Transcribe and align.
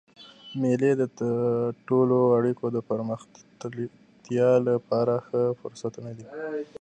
مېلې 0.61 0.91
د 1.01 1.03
ټولنیزو 1.87 2.33
اړیکو 2.37 2.65
د 2.75 2.77
پراختیا 2.87 4.49
له 4.65 4.73
پاره 4.87 5.17
ښه 5.27 5.41
فرصتونه 5.61 6.09
دي. 6.17 6.25